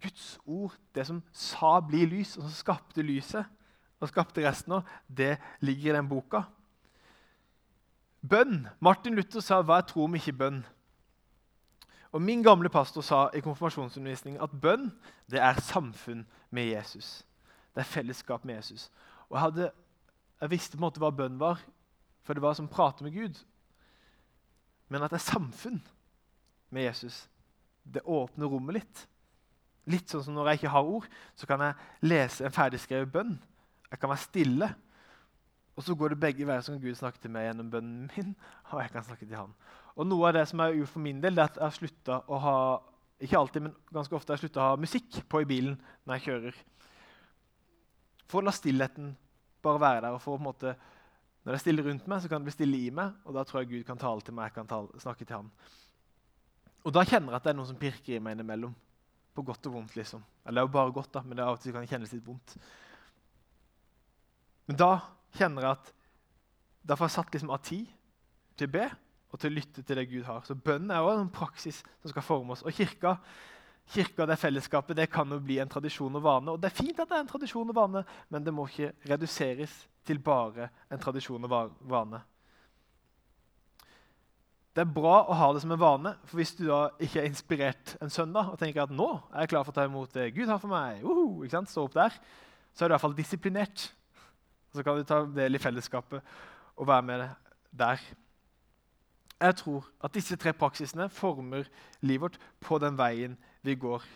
[0.00, 3.44] Guds ord, det som sa 'bli lys', og som skapte lyset,
[4.00, 6.42] og skapte resten av, det ligger i den boka.
[8.28, 8.68] Bønn.
[8.80, 10.64] Martin Luther sa 'hva er tro om ikke bønn'?
[12.12, 14.92] Og Min gamle pastor sa i konfirmasjonsundervisningen at bønn
[15.30, 17.26] det er samfunn med Jesus.
[17.74, 18.90] Det er fellesskap med Jesus.
[19.28, 19.70] Og Jeg, hadde,
[20.40, 21.60] jeg visste på en måte hva bønn var,
[22.22, 23.44] for det var som prate med Gud.
[24.88, 25.82] Men at det er samfunn
[26.70, 27.28] med Jesus,
[27.84, 29.08] det åpner rommet litt.
[29.88, 33.38] Litt sånn som når jeg ikke har ord, så kan jeg lese en ferdigskrevet bønn.
[33.88, 34.68] Jeg kan være stille.
[35.78, 38.32] Og så går det begge veier, så kan Gud snakke til meg gjennom bønnen min,
[38.72, 39.54] og jeg kan snakke til han.
[39.98, 41.76] Og Noe av det som er gjort for min del, det er at jeg har
[41.76, 42.58] slutta å ha
[43.18, 46.24] ikke alltid, men ganske ofte har jeg å ha musikk på i bilen når jeg
[46.28, 46.60] kjører.
[48.30, 49.16] For å la stillheten
[49.64, 50.14] bare være der.
[50.14, 50.76] og for å på en måte,
[51.44, 53.44] Når det er stille rundt meg, så kan det bli stille i meg, og da
[53.44, 54.44] tror jeg Gud kan tale til meg.
[54.44, 55.50] jeg kan tale, snakke til han.
[56.84, 58.74] Og da kjenner jeg at det er noe som pirker i meg innimellom.
[59.38, 60.24] På godt og vondt, liksom.
[60.42, 62.10] Eller det er jo bare godt, da, men det er av og til kan kjennes
[62.10, 62.56] litt vondt.
[64.66, 64.90] Men da
[65.38, 65.92] kjenner jeg at
[66.88, 67.92] da får jeg satt liksom av tid
[68.58, 68.88] til å be
[69.28, 70.40] og til å lytte til det Gud har.
[70.46, 72.64] Så bønnen er også en praksis som skal forme oss.
[72.66, 73.14] Og kirka,
[73.92, 76.54] kirka det fellesskapet det kan jo bli en tradisjon og vane.
[76.54, 78.94] Og det er fint at det er en tradisjon og vane, men det må ikke
[79.12, 79.74] reduseres
[80.08, 81.54] til bare en tradisjon og
[81.92, 82.22] vane.
[84.78, 87.24] Det er bra å ha det som en vane, for hvis du da ikke er
[87.26, 90.28] inspirert en søndag og tenker at nå er jeg klar for å ta imot det
[90.36, 91.66] Gud har for meg, uh, sant?
[91.66, 92.14] stå opp der,
[92.70, 93.88] så er du i hvert fall disiplinert.
[94.70, 96.22] Så kan du ta del i fellesskapet
[96.78, 97.24] og være med
[97.74, 98.04] der.
[99.40, 101.66] Jeg tror at disse tre praksisene former
[102.06, 103.34] livet vårt på den veien
[103.66, 104.06] vi går.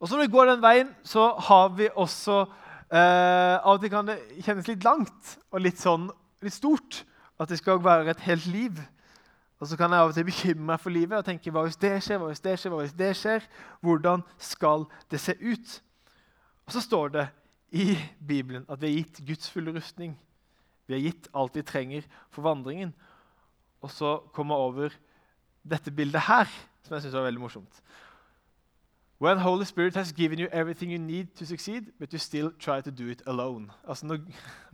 [0.00, 2.40] Og så Når vi går den veien, så har vi også
[2.88, 6.08] eh, Av og til kan det kjennes litt langt og litt, sånn,
[6.40, 7.04] litt stort
[7.40, 8.80] at det skal være et helt liv.
[9.60, 11.78] Og så kan jeg av og til bekymre meg for livet og tenke hva hvis
[11.80, 13.46] det skjer, hva hvis det skjer, hva hvis det skjer?
[13.84, 15.76] Hvordan skal det se ut?
[16.66, 17.26] Og så står det
[17.76, 20.16] i Bibelen at vi har gitt Guds fulle rustning.
[20.88, 22.94] Vi har gitt alt vi trenger for vandringen.
[23.80, 24.96] Og så kommer jeg over
[25.70, 26.48] dette bildet her,
[26.84, 27.82] som jeg syns var veldig morsomt.
[29.22, 32.80] When Holy Spirit has given you everything you need to succeed, but you still try
[32.80, 33.70] to do it alone.
[33.88, 34.18] Altså når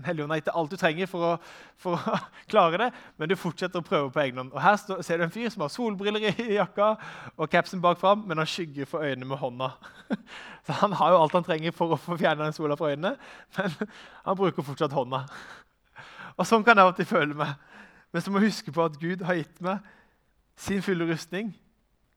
[0.04, 1.30] Helligånden har gitt alt du trenger for å,
[1.76, 2.18] for å,
[2.52, 2.86] klare det,
[3.18, 4.54] men du fortsetter å prøve på egen hånd.
[4.54, 6.92] Og Her står, ser du en fyr som har solbriller i jakka
[7.34, 9.72] og capsen bak fram, men han skygger for øynene med hånda.
[10.66, 13.16] Så Han har jo alt han trenger for å få fjerna den sola fra øynene,
[13.58, 15.26] men han bruker fortsatt hånda.
[16.36, 17.56] Og Sånn kan jeg alltid føle meg.
[18.14, 19.82] Men så må jeg huske på at Gud har gitt meg
[20.54, 21.50] sin fulle rustning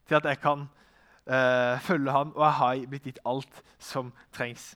[0.06, 0.70] til at jeg kan
[1.28, 4.76] uh, følge han, og jeg har blitt gitt alt som trengs.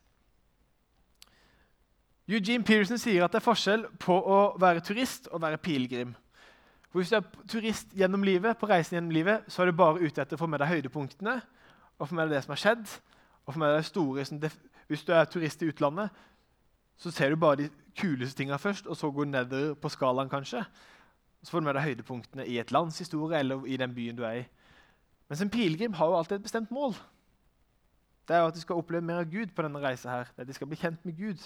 [2.28, 6.14] Eugene Pearson sier at det er forskjell på å være turist og være pilegrim.
[6.94, 10.22] Hvis du er turist gjennom livet, på reisen gjennom livet, så er du bare ute
[10.22, 11.40] etter å få med deg høydepunktene
[11.98, 12.86] og få med deg det som har skjedd.
[13.46, 14.24] og få med deg store.
[14.88, 16.10] Hvis du er turist i utlandet,
[16.96, 20.30] så ser du bare de kuleste tingene først, og så går du nedover på skalaen.
[20.30, 20.64] kanskje.
[21.44, 24.24] Så får du med deg høydepunktene i et lands historie eller i den byen du
[24.24, 24.46] er i.
[25.34, 26.92] Mens en pilegrim har jo alltid et bestemt mål.
[28.28, 30.10] Det er jo at de skal oppleve mer av Gud på denne reisa.
[30.10, 30.28] her.
[30.30, 31.42] Det er at de skal bli kjent med Gud.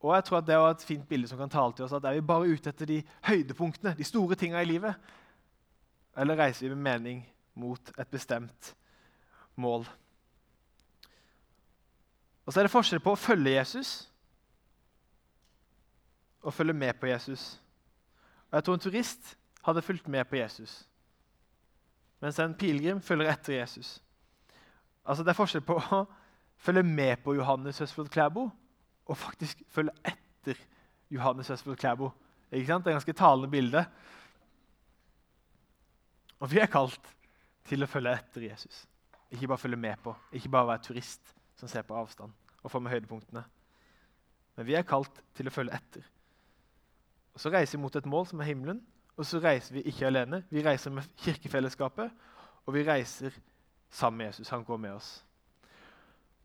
[0.00, 2.04] Og jeg tror at Det er et fint bilde som kan tale til oss at
[2.04, 4.94] er vi bare ute etter de høydepunktene, de store tinga i livet?
[6.16, 8.74] Eller reiser vi med mening mot et bestemt
[9.56, 9.86] mål?
[12.46, 14.10] Og så er det forskjell på å følge Jesus
[16.42, 17.60] og følge med på Jesus.
[18.50, 20.87] Og Jeg tror en turist hadde fulgt med på Jesus
[22.20, 23.98] mens en pilegrim følger etter Jesus.
[25.04, 26.04] Altså Det er forskjell på å
[26.58, 28.48] følge med på Johannes Høsflot Klæbo
[29.08, 30.58] og faktisk følge etter
[31.10, 32.10] Johannes Høsflot Klæbo.
[32.50, 32.84] Ikke sant?
[32.84, 33.84] Det er et ganske talende bilde.
[36.38, 37.14] Og vi er kalt
[37.68, 38.84] til å følge etter Jesus.
[39.30, 42.82] Ikke bare følge med på, ikke bare være turist som ser på avstand og får
[42.82, 43.42] med høydepunktene.
[44.56, 46.06] Men vi er kalt til å følge etter.
[47.34, 48.80] Og Så reiser vi mot et mål som er himmelen,
[49.18, 50.44] og så reiser vi ikke alene.
[50.50, 52.10] Vi reiser med kirkefellesskapet,
[52.66, 53.34] og vi reiser
[53.90, 54.48] sammen med Jesus.
[54.54, 55.08] Han går med oss.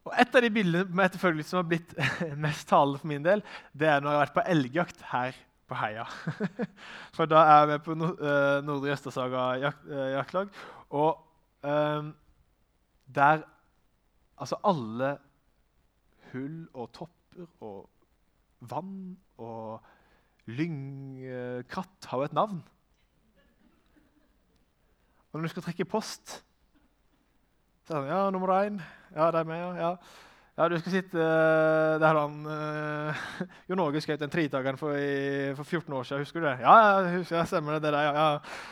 [0.03, 1.09] Og Et av de bildene
[1.43, 1.93] som har blitt
[2.45, 5.37] mest talende for min del, det er når jeg har vært på elgjakt her
[5.69, 6.03] på Heia.
[7.15, 10.51] For da er jeg med på eh, Nordre Østersaga eh, jaktlag.
[10.89, 11.21] Og
[11.63, 12.13] um,
[13.15, 13.49] der
[14.43, 15.17] Altså alle
[16.31, 17.85] hull og topper og
[18.59, 19.79] vann og
[20.51, 22.63] Lyngkratt har jo et navn.
[25.31, 26.43] Og når du skal trekke post
[27.83, 28.77] så er det sånn, Ja, nummer én.
[29.13, 29.89] Ja, det er meg, ja.
[30.55, 30.67] ja.
[30.71, 33.25] du skal sitte uh, der han uh,
[33.67, 34.95] Jo Norge skjøt den tritakeren for,
[35.57, 36.23] for, 14 år siden.
[36.23, 36.55] Husker du det?
[36.63, 37.83] Ja, ja, husker, jeg stemmer det.
[37.83, 38.71] det der, ja, ja.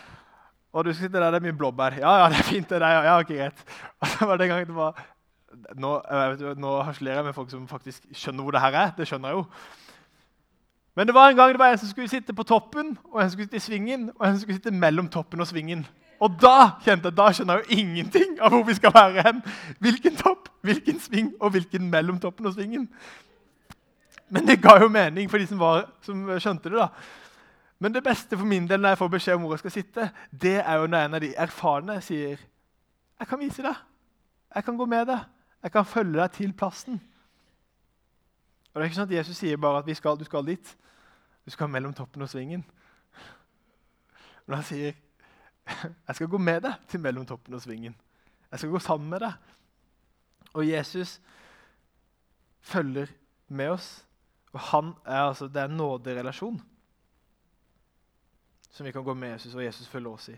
[0.72, 1.98] Og du skal sitte der, det er mye blåbær.
[2.00, 2.70] Ja, ja, det er fint.
[2.70, 3.66] det der, ja, ja, ok, greit.
[4.00, 5.04] Og så var det en gang det var,
[5.76, 5.90] Nå,
[6.56, 8.94] nå harselerer jeg med folk som faktisk skjønner hvor det her er.
[8.96, 9.81] Det skjønner jeg jo.
[10.96, 13.30] Men det var en gang det var en som skulle sitte på toppen, og en
[13.30, 15.86] som skulle sitte i svingen, og en som skulle sitte mellom toppen og svingen.
[16.22, 19.40] Og da kjente jeg, da skjønner jeg jo ingenting av hvor vi skal være hen.
[19.82, 22.86] Hvilken topp, hvilken sving og hvilken mellom toppen og svingen.
[24.30, 26.78] Men det ga jo mening for de som, var, som skjønte det.
[26.78, 26.88] da.
[27.82, 30.10] Men det beste for min del når jeg får beskjed om hvor jeg skal sitte,
[30.30, 32.38] det er jo når en av de erfarne sier
[33.22, 33.82] jeg kan vise deg.
[34.56, 35.26] Jeg kan gå med deg.
[35.62, 37.02] Jeg kan følge deg til plassen.
[38.72, 40.76] Og det er ikke sånn at Jesus sier bare at skal, du skal dit.
[41.46, 42.64] Du skal mellom toppen og svingen.
[44.46, 44.96] Men han sier
[45.72, 47.96] jeg skal gå med deg til mellom toppen og svingen.
[48.52, 49.36] Jeg skal gå sammen med deg.
[50.52, 51.20] Og Jesus
[52.62, 53.12] følger
[53.48, 53.90] med oss.
[54.52, 56.62] Og han er altså, Det er en nåderelasjon
[58.72, 60.36] som vi kan gå med Jesus, og Jesus følger oss i.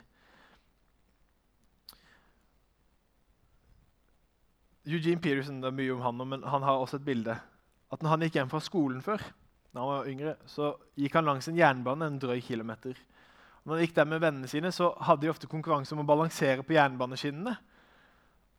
[4.85, 7.35] Eugene Peterson, det er mye om han, men han har også et bilde.
[7.93, 9.21] At når han gikk hjem fra skolen før,
[9.73, 12.97] når han var yngre, så gikk han langs en jernbane en drøy kilometer.
[13.63, 16.65] Når han gikk der med vennene sine, så hadde de ofte konkurranse om å balansere
[16.65, 17.53] på jernbaneskinnene.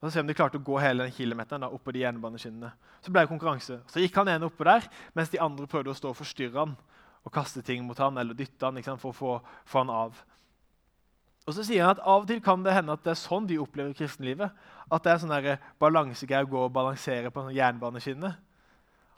[0.01, 2.71] Og så se om de klarte å gå hele den kilometeren da, oppå de jernbaneskinnene.
[3.01, 3.79] Så ble det konkurranse.
[3.89, 6.75] Så gikk han ene oppå der, mens de andre prøvde å stå og forstyrre han
[7.25, 10.19] og kaste ting mot han, eller dytte han sant, for å få, få, han av.
[11.49, 13.49] Og så sier han at Av og til kan det hende at det er sånn
[13.49, 14.53] de opplever kristenlivet.
[14.93, 15.49] At det er sånn
[15.81, 18.37] balansegreie å gå og balansere på jernbaneskinnet.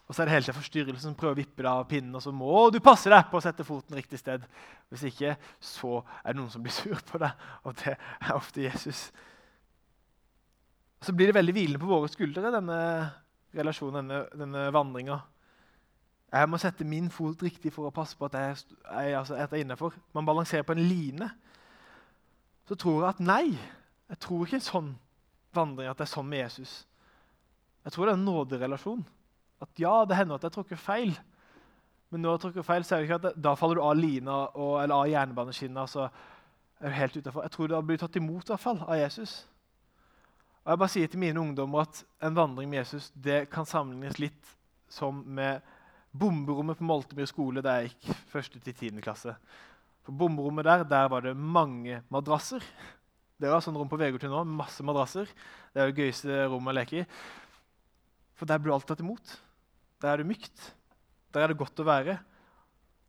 [0.07, 2.23] Og så er det hele tida forstyrrelsen som prøver å vippe deg av pinnen, og
[2.23, 4.45] så må du passe deg på å sette foten riktig sted.
[4.93, 8.63] Hvis ikke så er det noen som blir sur på deg, og det er ofte
[8.63, 9.09] Jesus.
[11.03, 12.79] Så blir det veldig hvilende på våre skuldre, denne
[13.57, 15.19] relasjonen, denne, denne vandringa.
[16.37, 19.51] Jeg må sette min fot riktig for å passe på at jeg, jeg, altså, jeg
[19.51, 19.99] er innafor.
[20.15, 21.31] Man balanserer på en line.
[22.67, 23.57] Så tror jeg at nei,
[24.11, 24.95] jeg tror ikke en sånn
[25.55, 26.81] vandring at det er sånn med Jesus.
[27.87, 29.05] Jeg tror det er en nåderelasjon.
[29.63, 31.15] At ja, det hender at jeg tråkker feil.
[32.13, 33.97] Men når jeg tråkker feil, så er det ikke at det, da faller du av
[33.99, 35.87] lina og, eller av jernbaneskinna.
[35.91, 37.47] Så er du helt utenfor.
[37.47, 39.39] Jeg tror du har blitt tatt imot i hvert fall, av Jesus.
[40.65, 44.19] Og Jeg bare sier til mine ungdommer at en vandring med Jesus det kan sammenlignes
[44.19, 44.53] litt
[44.91, 45.63] som med
[46.17, 49.01] bomberommet på Moltemyr skole da jeg gikk første til 10.
[49.05, 49.35] klasse.
[50.07, 52.63] På bomberommet der der var det mange madrasser.
[53.37, 55.29] Det var sånn rom på Vegårtun nå, masse madrasser.
[55.73, 57.07] Det er jo det gøyeste rommet å leke i.
[58.37, 59.35] For der du alt tatt imot.
[60.03, 60.75] Der er du mykt.
[61.35, 62.19] Der er det godt å være.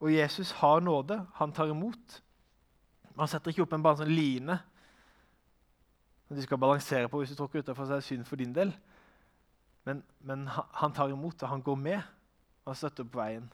[0.03, 1.19] Og Jesus har nåde.
[1.39, 2.21] Han tar imot.
[3.17, 4.59] Han setter ikke opp en bare sånn line
[6.27, 8.51] som de skal balansere på hvis du tråkker utafor, så er det synd for din
[8.55, 8.73] del.
[9.87, 12.01] Men, men, han tar imot, og han går med
[12.67, 13.45] og støtter på veien.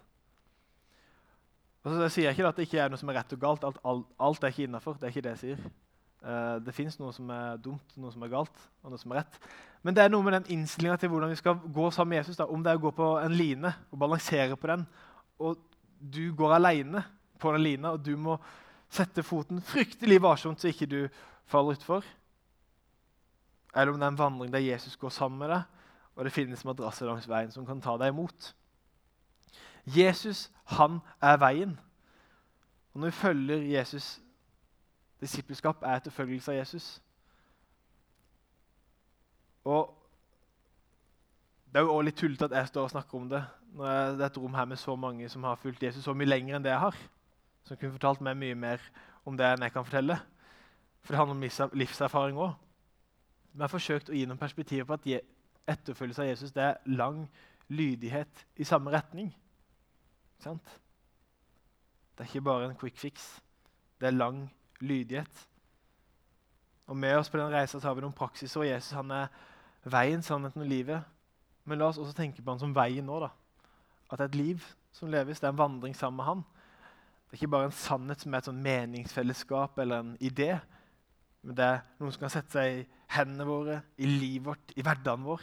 [1.83, 3.65] Og så sier jeg ikke at det ikke er noe som er rett og galt.
[3.67, 4.97] Alt, alt, alt er ikke innafor.
[4.97, 5.67] Det er ikke det jeg sier.
[6.23, 9.23] Uh, det fins noe som er dumt, noe som er galt, og noe som er
[9.23, 9.39] rett.
[9.83, 12.39] Men det er noe med den innstillinga til hvordan vi skal gå sammen med Jesus.
[12.39, 12.47] Da.
[12.47, 14.85] Om det er å gå på en line og balansere på den,
[15.43, 15.59] og
[15.99, 17.03] du går aleine
[17.39, 18.37] på den lina, og du må
[18.93, 20.99] sette foten fryktelig varsomt så ikke du
[21.49, 22.05] faller utfor.
[23.73, 25.63] Eller om det er en vandring der Jesus går sammen med deg,
[26.15, 28.53] og det finnes madrasser langs veien som kan ta deg imot.
[29.83, 31.73] Jesus, han er veien.
[32.93, 34.19] Og når vi følger Jesus
[35.23, 36.87] Disippelskap er etterfølgelse av Jesus.
[39.63, 39.99] Og
[41.73, 43.39] Det er jo også litt tullete at jeg står og snakker om det
[43.73, 46.29] når det er et rom her med så mange som har fulgt Jesus så mye
[46.29, 46.99] lenger enn det jeg har.
[47.65, 48.83] Som kunne fortalt meg mye mer
[49.25, 50.19] om det enn jeg kan fortelle.
[51.01, 52.53] For det handler om livserfaring òg.
[53.53, 55.09] Men jeg har forsøkt å gi noen perspektiver på at
[55.73, 57.23] etterfølgelse av Jesus det er lang
[57.73, 59.33] lydighet i samme retning.
[60.45, 60.77] Sant?
[62.13, 63.41] Det er ikke bare en quick fix.
[63.97, 64.62] Det er lang lydighet.
[66.87, 69.27] Og Med oss på den reisa har vi noen praksiser, og Jesus han er
[69.87, 71.03] veien, sannheten og livet.
[71.63, 73.19] Men la oss også tenke på han som veien nå.
[73.23, 73.31] da.
[74.11, 76.43] At det er et liv som leves, det er en vandring sammen med han.
[77.25, 80.51] Det er ikke bare en sannhet som er et sånn meningsfellesskap eller en idé.
[81.41, 82.83] Men det er noen som kan sette seg i
[83.15, 85.41] hendene våre, i livet vårt, i hverdagen vår.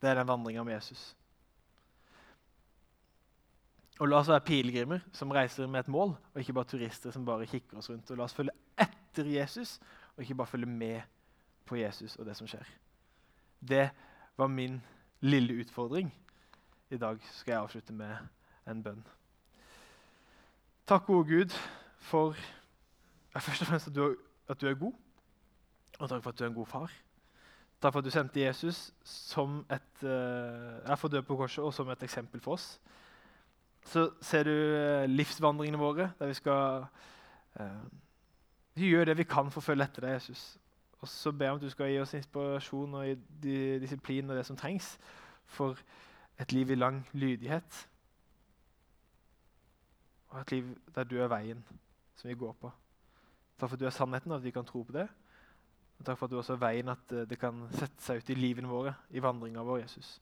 [0.00, 1.12] Det er den vandringa med Jesus.
[4.02, 7.26] Og la oss være pilegrimer som reiser med et mål, og ikke bare turister som
[7.26, 8.08] bare kikker oss rundt.
[8.10, 8.50] Og la oss følge
[8.82, 9.76] etter Jesus,
[10.16, 11.04] og ikke bare følge med
[11.70, 12.66] på Jesus og det som skjer.
[13.62, 13.84] Det
[14.36, 14.80] var min
[15.20, 16.10] lille utfordring.
[16.90, 18.16] I dag skal jeg avslutte med
[18.66, 19.04] en bønn.
[20.86, 21.54] Takk, gode Gud,
[22.02, 22.34] for
[23.38, 24.16] først og fremst at du, er,
[24.48, 24.98] at du er god,
[26.00, 26.98] og takk for at du er en god far.
[27.78, 31.94] Takk for at du sendte Jesus som et, uh, for død på korset og som
[31.94, 32.80] et eksempel for oss
[33.84, 36.84] så ser du eh, livsvandringene våre, der vi skal
[37.60, 37.84] eh,
[38.76, 40.44] gjøre det vi kan for å følge etter deg, Jesus.
[41.02, 44.46] Og så ber jeg om at du skal gi oss inspirasjon og disiplin og det
[44.46, 44.94] som trengs
[45.50, 45.78] for
[46.40, 47.88] et liv i lang lydighet.
[50.28, 51.64] og et liv der du er veien
[52.16, 52.70] som vi går på.
[53.58, 55.08] Takk for at du er sannheten, og at vi kan tro på det.
[55.98, 58.30] Og takk for at du også er veien, at eh, det kan sette seg ut
[58.30, 60.20] i livene våre, i vandringa vår, Jesus.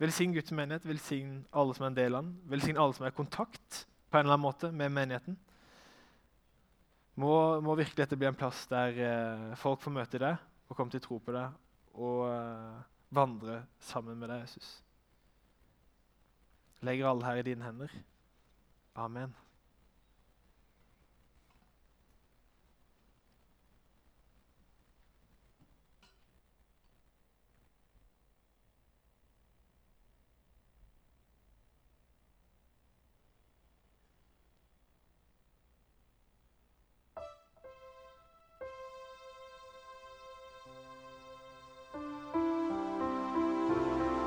[0.00, 2.36] Velsign Guds menighet, velsign alle som er en del av den.
[2.48, 5.36] Velsign alle som er i kontakt på en eller annen måte med menigheten.
[7.20, 10.38] Må, må virkelig dette bli en plass der eh, folk får møte deg
[10.70, 12.80] og komme til tro på deg og eh,
[13.12, 14.72] vandre sammen med deg, Jesus.
[16.86, 17.92] Legger alle her i dine hender.
[18.96, 19.36] Amen.